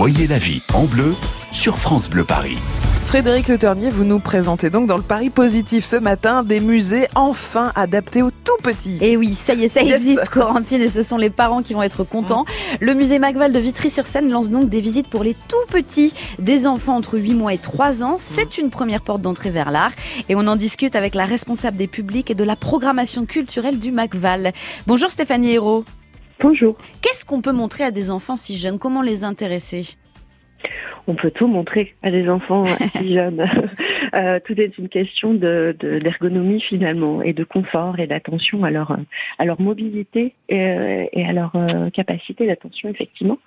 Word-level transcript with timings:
Voyez 0.00 0.26
la 0.26 0.38
vie 0.38 0.62
en 0.72 0.84
bleu 0.84 1.14
sur 1.52 1.78
France 1.78 2.08
Bleu 2.08 2.24
Paris. 2.24 2.56
Frédéric 3.04 3.48
Le 3.48 3.58
Ternier, 3.58 3.90
vous 3.90 4.04
nous 4.04 4.18
présentez 4.18 4.70
donc 4.70 4.86
dans 4.86 4.96
le 4.96 5.02
Paris 5.02 5.28
Positif 5.28 5.84
ce 5.84 5.96
matin 5.96 6.42
des 6.42 6.58
musées 6.60 7.06
enfin 7.14 7.70
adaptés 7.74 8.22
aux 8.22 8.30
tout 8.30 8.56
petits. 8.62 8.96
Et 9.02 9.18
oui, 9.18 9.34
ça 9.34 9.52
y 9.52 9.64
est, 9.64 9.68
ça 9.68 9.82
existe, 9.82 10.26
Corentine, 10.30 10.80
et 10.80 10.88
ce 10.88 11.02
sont 11.02 11.18
les 11.18 11.28
parents 11.28 11.62
qui 11.62 11.74
vont 11.74 11.82
être 11.82 12.02
contents. 12.02 12.46
Le 12.80 12.94
musée 12.94 13.18
Macval 13.18 13.52
de 13.52 13.58
Vitry-sur-Seine 13.58 14.30
lance 14.30 14.48
donc 14.48 14.70
des 14.70 14.80
visites 14.80 15.10
pour 15.10 15.22
les 15.22 15.34
tout 15.34 15.66
petits, 15.68 16.14
des 16.38 16.66
enfants 16.66 16.96
entre 16.96 17.18
8 17.18 17.34
mois 17.34 17.52
et 17.52 17.58
3 17.58 18.02
ans. 18.02 18.16
C'est 18.18 18.56
une 18.56 18.70
première 18.70 19.02
porte 19.02 19.20
d'entrée 19.20 19.50
vers 19.50 19.70
l'art, 19.70 19.92
et 20.30 20.34
on 20.34 20.46
en 20.46 20.56
discute 20.56 20.96
avec 20.96 21.14
la 21.14 21.26
responsable 21.26 21.76
des 21.76 21.88
publics 21.88 22.30
et 22.30 22.34
de 22.34 22.44
la 22.44 22.56
programmation 22.56 23.26
culturelle 23.26 23.78
du 23.78 23.92
Macval. 23.92 24.54
Bonjour 24.86 25.10
Stéphanie 25.10 25.52
Hérault. 25.52 25.84
Bonjour. 26.40 26.76
Qu'est-ce 27.02 27.26
qu'on 27.26 27.42
peut 27.42 27.52
montrer 27.52 27.84
à 27.84 27.90
des 27.90 28.10
enfants 28.10 28.36
si 28.36 28.56
jeunes? 28.56 28.78
Comment 28.78 29.02
les 29.02 29.24
intéresser? 29.24 29.82
On 31.06 31.14
peut 31.14 31.30
tout 31.30 31.46
montrer 31.48 31.94
à 32.02 32.10
des 32.10 32.28
enfants 32.28 32.64
si 32.96 33.14
jeunes. 33.14 33.44
Euh, 34.14 34.40
tout 34.44 34.58
est 34.60 34.76
une 34.78 34.88
question 34.88 35.34
de, 35.34 35.76
d'ergonomie 35.78 36.60
finalement 36.60 37.22
et 37.22 37.32
de 37.32 37.44
confort 37.44 37.98
et 37.98 38.06
d'attention 38.06 38.64
à 38.64 38.70
leur 38.70 38.96
à 39.38 39.44
leur 39.44 39.60
mobilité 39.60 40.34
et, 40.48 41.08
et 41.12 41.24
à 41.24 41.32
leur 41.32 41.54
euh, 41.54 41.90
capacité 41.90 42.46
d'attention 42.46 42.88
effectivement. 42.88 43.38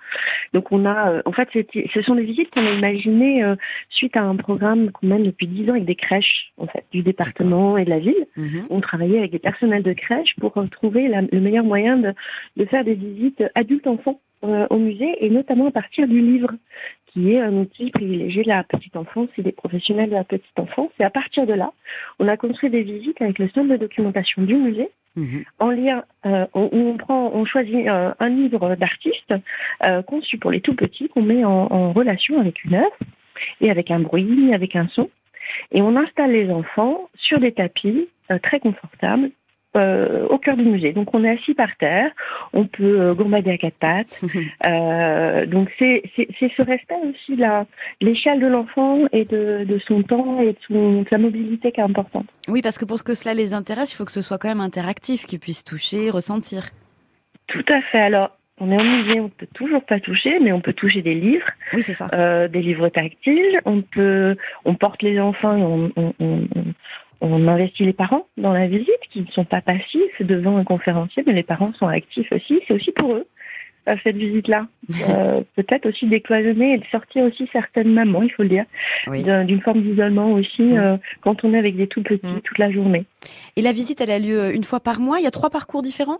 Donc 0.52 0.72
on 0.72 0.84
a 0.86 1.10
euh, 1.10 1.22
en 1.24 1.32
fait 1.32 1.48
ce 1.52 2.02
sont 2.02 2.14
des 2.14 2.24
visites 2.24 2.50
qu'on 2.50 2.66
a 2.66 2.70
imaginées 2.70 3.42
suite 3.90 4.16
à 4.16 4.22
un 4.22 4.36
programme 4.36 4.90
qu'on 4.90 5.06
mène 5.06 5.24
depuis 5.24 5.46
dix 5.46 5.68
ans 5.68 5.74
avec 5.74 5.84
des 5.84 5.94
crèches 5.94 6.52
en 6.58 6.66
fait 6.66 6.84
du 6.92 7.02
département 7.02 7.76
et 7.76 7.84
de 7.84 7.90
la 7.90 7.98
ville. 7.98 8.26
Mhm. 8.36 8.66
On 8.70 8.80
travaillait 8.80 9.18
avec 9.18 9.32
des 9.32 9.38
personnels 9.38 9.82
de 9.82 9.92
crèche 9.92 10.34
pour 10.40 10.54
trouver 10.70 11.08
le 11.08 11.40
meilleur 11.40 11.64
moyen 11.64 11.96
de, 11.96 12.14
de 12.56 12.64
faire 12.64 12.84
des 12.84 12.94
visites 12.94 13.44
adultes-enfants 13.54 14.20
au 14.42 14.76
musée 14.76 15.24
et 15.24 15.30
notamment 15.30 15.68
à 15.68 15.70
partir 15.70 16.06
du 16.06 16.20
livre 16.20 16.50
qui 17.14 17.32
est 17.32 17.40
un 17.40 17.52
outil 17.52 17.90
privilégié 17.90 18.42
de 18.42 18.48
la 18.48 18.64
petite 18.64 18.96
enfance 18.96 19.28
et 19.38 19.42
des 19.42 19.52
professionnels 19.52 20.10
de 20.10 20.14
la 20.14 20.24
petite 20.24 20.58
enfance. 20.58 20.90
Et 20.98 21.04
à 21.04 21.10
partir 21.10 21.46
de 21.46 21.54
là, 21.54 21.72
on 22.18 22.26
a 22.26 22.36
construit 22.36 22.70
des 22.70 22.82
visites 22.82 23.22
avec 23.22 23.38
le 23.38 23.48
centre 23.50 23.68
de 23.68 23.76
documentation 23.76 24.42
du 24.42 24.56
musée, 24.56 24.90
mhm. 25.14 25.44
en 25.60 25.70
lien 25.70 26.04
euh, 26.26 26.46
où 26.54 26.68
on 26.72 26.96
prend, 26.96 27.30
on 27.32 27.44
choisit 27.44 27.86
un, 27.86 28.28
livre 28.28 28.74
d'artiste 28.74 29.32
euh, 29.84 30.02
conçu 30.02 30.38
pour 30.38 30.50
les 30.50 30.60
tout 30.60 30.74
petits 30.74 31.08
qu'on 31.08 31.22
met 31.22 31.44
en, 31.44 31.92
relation 31.92 32.40
avec 32.40 32.64
une 32.64 32.74
œuvre 32.74 32.98
et 33.60 33.70
avec 33.70 33.90
un 33.92 34.00
bruit, 34.00 34.52
avec 34.52 34.74
un 34.74 34.88
son. 34.88 35.08
Et 35.70 35.82
on 35.82 35.96
installe 35.96 36.32
les 36.32 36.50
enfants 36.50 37.08
sur 37.14 37.38
des 37.38 37.52
tapis 37.52 38.08
euh, 38.32 38.38
très 38.42 38.58
confortables 38.58 39.30
euh, 39.76 40.26
au 40.28 40.38
cœur 40.38 40.56
du 40.56 40.64
musée. 40.64 40.92
Donc 40.92 41.14
on 41.14 41.24
est 41.24 41.30
assis 41.30 41.54
par 41.54 41.76
terre, 41.76 42.10
on 42.52 42.66
peut 42.66 43.00
euh, 43.00 43.14
gourmader 43.14 43.50
à 43.50 43.58
quatre 43.58 43.76
pattes. 43.76 44.20
euh, 44.66 45.46
donc 45.46 45.68
c'est 45.78 46.02
ce 46.16 46.62
respect 46.62 46.94
aussi 47.08 47.36
de 47.36 47.44
l'échelle 48.00 48.40
de 48.40 48.46
l'enfant 48.46 49.00
et 49.12 49.24
de, 49.24 49.64
de, 49.64 49.78
son 49.78 50.02
temps 50.02 50.40
et 50.40 50.52
de, 50.52 50.58
son, 50.68 51.04
sa 51.10 51.18
mobilité 51.18 51.72
qui 51.72 51.80
est 51.80 51.84
importante. 51.84 52.26
Oui, 52.48 52.62
parce 52.62 52.78
que 52.78 52.84
pour 52.84 53.02
que 53.02 53.14
cela 53.14 53.34
les 53.34 53.52
intéresse, 53.52 53.92
il 53.92 53.96
faut 53.96 54.04
que 54.04 54.12
ce 54.12 54.22
soit 54.22 54.38
quand 54.38 54.48
même 54.48 54.60
interactif, 54.60 55.26
qu'ils 55.26 55.40
puissent 55.40 55.64
toucher, 55.64 56.10
ressentir. 56.10 56.70
Tout 57.48 57.64
à 57.68 57.80
fait. 57.82 58.00
Alors 58.00 58.30
on 58.60 58.70
est 58.70 58.80
au 58.80 58.84
musée, 58.84 59.20
on 59.20 59.28
peut 59.28 59.48
toujours 59.52 59.84
pas 59.84 59.98
toucher, 59.98 60.38
mais 60.38 60.52
on 60.52 60.60
peut 60.60 60.72
toucher 60.72 61.02
des 61.02 61.14
livres. 61.14 61.48
Oui, 61.72 61.82
ça. 61.82 62.08
Euh, 62.14 62.46
des 62.46 62.62
livres 62.62 62.88
tactiles. 62.88 63.60
On 63.64 63.82
peut, 63.82 64.36
on 64.64 64.74
porte 64.74 65.02
les 65.02 65.18
enfants, 65.18 65.56
on, 65.56 65.90
on, 65.96 66.14
on, 66.20 66.46
on 67.20 67.48
investit 67.48 67.84
les 67.84 67.92
parents 67.92 68.26
dans 68.36 68.52
la 68.52 68.66
visite, 68.66 68.88
qui 69.10 69.20
ne 69.20 69.26
sont 69.26 69.44
pas 69.44 69.60
passifs 69.60 70.20
devant 70.20 70.56
un 70.56 70.64
conférencier, 70.64 71.22
mais 71.26 71.32
les 71.32 71.42
parents 71.42 71.72
sont 71.74 71.86
actifs 71.86 72.30
aussi. 72.32 72.60
C'est 72.66 72.74
aussi 72.74 72.92
pour 72.92 73.14
eux 73.14 73.26
euh, 73.88 73.96
cette 74.02 74.16
visite-là. 74.16 74.66
Euh, 75.08 75.42
Peut-être 75.56 75.88
aussi 75.88 76.06
décloisonner 76.06 76.74
et 76.74 76.78
de 76.78 76.84
sortir 76.86 77.24
aussi 77.24 77.48
certaines 77.52 77.92
mamans, 77.92 78.22
il 78.22 78.30
faut 78.30 78.42
le 78.42 78.50
dire, 78.50 78.66
d'une 79.06 79.60
forme 79.62 79.80
d'isolement 79.80 80.32
aussi 80.32 80.76
euh, 80.76 80.98
quand 81.22 81.42
on 81.44 81.54
est 81.54 81.58
avec 81.58 81.76
des 81.76 81.86
tout 81.86 82.02
petits 82.02 82.26
mm. 82.26 82.40
toute 82.42 82.58
la 82.58 82.70
journée. 82.70 83.06
Et 83.56 83.62
la 83.62 83.72
visite, 83.72 84.00
elle 84.02 84.10
a 84.10 84.18
lieu 84.18 84.54
une 84.54 84.64
fois 84.64 84.80
par 84.80 85.00
mois? 85.00 85.20
Il 85.20 85.24
y 85.24 85.26
a 85.26 85.30
trois 85.30 85.48
parcours 85.48 85.80
différents? 85.80 86.18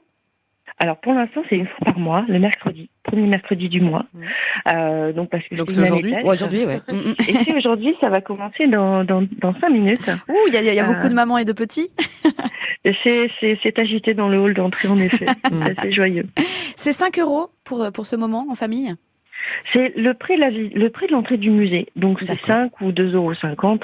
Alors 0.78 0.98
pour 0.98 1.14
l'instant, 1.14 1.42
c'est 1.48 1.56
une 1.56 1.66
fois 1.66 1.84
par 1.84 1.98
mois, 1.98 2.24
le 2.28 2.38
mercredi, 2.38 2.90
premier 3.04 3.26
mercredi 3.26 3.68
du 3.68 3.80
mois. 3.80 4.06
Mmh. 4.12 4.24
Euh, 4.72 5.12
donc 5.12 5.30
parce 5.30 5.44
que 5.44 5.56
c'est 5.68 5.80
aujourd'hui. 5.80 6.14
Aujourd'hui, 6.24 6.66
ouais. 6.66 6.80
Mmh, 6.88 6.94
mmh. 6.94 7.14
et 7.28 7.32
c'est 7.44 7.56
aujourd'hui, 7.56 7.94
ça 8.00 8.08
va 8.08 8.20
commencer 8.20 8.66
dans 8.66 9.04
dans, 9.04 9.22
dans 9.38 9.54
cinq 9.60 9.70
minutes. 9.70 10.10
Ouh, 10.28 10.48
il 10.48 10.54
y 10.54 10.56
a, 10.56 10.62
y 10.62 10.80
a 10.80 10.84
beaucoup 10.84 11.08
de 11.08 11.12
euh, 11.12 11.14
mamans 11.14 11.38
et 11.38 11.44
de 11.44 11.52
petits. 11.52 11.90
c'est 13.04 13.30
c'est 13.40 13.78
agité 13.78 14.14
dans 14.14 14.28
le 14.28 14.38
hall 14.38 14.54
d'entrée 14.54 14.88
en 14.88 14.98
effet. 14.98 15.26
c'est 15.80 15.92
joyeux. 15.92 16.26
C'est 16.76 16.92
5 16.92 17.18
euros 17.20 17.50
pour 17.62 17.90
pour 17.92 18.06
ce 18.06 18.16
moment 18.16 18.46
en 18.50 18.54
famille? 18.54 18.94
C'est 19.72 19.92
le 19.97 20.15
prix 20.15 20.37
de 20.37 20.41
la 20.41 20.50
le 20.50 20.88
prix 20.88 21.06
de 21.06 21.12
l'entrée 21.12 21.37
du 21.37 21.50
musée. 21.50 21.87
Donc 21.97 22.22
c'est 22.26 22.41
5 22.47 22.81
ou 22.81 22.91
2,50 22.91 23.15
euros 23.15 23.32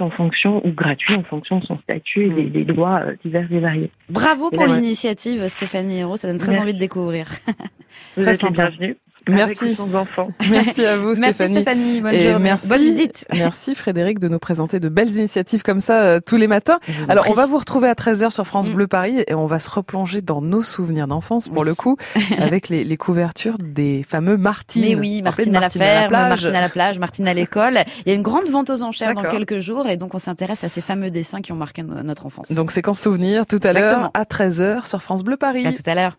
en 0.00 0.10
fonction, 0.10 0.66
ou 0.66 0.70
gratuit 0.70 1.14
en 1.14 1.22
fonction 1.22 1.58
de 1.58 1.64
son 1.64 1.78
statut 1.78 2.26
et 2.26 2.44
des, 2.44 2.62
hmm. 2.62 2.66
droits 2.66 3.00
euh, 3.00 3.14
divers 3.24 3.50
et 3.52 3.60
variés. 3.60 3.90
Bravo 4.08 4.50
pour 4.50 4.66
l'initiative 4.66 5.48
Stéphanie 5.48 5.98
Hérault, 5.98 6.16
ça 6.16 6.28
donne 6.28 6.38
très 6.38 6.58
envie 6.58 6.74
de 6.74 6.78
découvrir. 6.78 7.28
C'est 8.12 8.22
très 8.22 8.34
sympa. 8.34 8.70
Bienvenue. 8.70 8.96
Merci. 9.28 9.76
Merci 10.50 10.84
à 10.84 10.96
vous, 10.96 11.14
Stéphanie. 11.14 11.54
Merci 11.54 11.62
Stéphanie. 11.62 12.00
Bonne 12.00 12.14
et 12.14 12.38
Merci, 12.38 12.68
Bonne 12.68 12.82
visite. 12.82 13.26
Merci 13.34 13.74
Frédéric 13.74 14.18
de 14.18 14.28
nous 14.28 14.38
présenter 14.38 14.80
de 14.80 14.88
belles 14.88 15.10
initiatives 15.10 15.62
comme 15.62 15.80
ça 15.80 16.02
euh, 16.02 16.20
tous 16.24 16.36
les 16.36 16.46
matins. 16.46 16.78
Alors 17.08 17.26
on 17.28 17.34
va 17.34 17.46
vous 17.46 17.58
retrouver 17.58 17.88
à 17.88 17.94
13h 17.94 18.30
sur 18.30 18.46
France 18.46 18.70
mm. 18.70 18.74
Bleu 18.74 18.86
Paris 18.86 19.24
et 19.26 19.34
on 19.34 19.46
va 19.46 19.58
se 19.58 19.70
replonger 19.70 20.22
dans 20.22 20.40
nos 20.40 20.62
souvenirs 20.62 21.06
d'enfance 21.06 21.48
pour 21.48 21.64
le 21.64 21.74
coup 21.74 21.96
avec 22.38 22.68
les, 22.68 22.84
les, 22.84 22.96
couvertures 22.96 23.56
des 23.58 24.04
fameux 24.08 24.36
Martines. 24.36 24.82
Mais 24.82 24.94
oui, 24.94 25.22
Martine, 25.22 25.56
à 25.56 25.60
la 25.60 25.70
ferme, 25.70 26.10
Martine 26.12 26.54
à 26.54 26.60
la 26.60 26.68
plage, 26.68 26.98
Martine 26.98 27.28
à 27.28 27.34
l'école. 27.34 27.80
Il 28.04 28.08
y 28.08 28.12
a 28.12 28.14
une 28.14 28.22
grande 28.22 28.48
vente 28.48 28.70
aux 28.70 28.82
enchères 28.82 29.14
dans 29.14 29.22
quelques 29.22 29.60
jours 29.60 29.88
et 29.88 29.96
donc 29.96 30.14
on 30.14 30.18
s'intéresse 30.18 30.64
à 30.64 30.68
ces 30.68 30.80
fameux 30.80 31.10
dessins 31.10 31.40
qui 31.40 31.52
ont 31.52 31.56
marqué 31.56 31.82
notre 31.82 32.26
enfance. 32.26 32.52
Donc 32.52 32.70
séquence 32.70 33.00
souvenirs 33.00 33.46
tout 33.46 33.60
à 33.62 33.72
l'heure 33.72 34.10
à 34.14 34.24
13h 34.24 34.86
sur 34.88 35.02
France 35.02 35.24
Bleu 35.24 35.36
Paris. 35.36 35.66
À 35.66 35.72
tout 35.72 35.82
à 35.86 35.94
l'heure. 35.94 36.18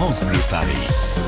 France 0.00 0.24
Bleu 0.24 0.40
Paris. 0.48 1.19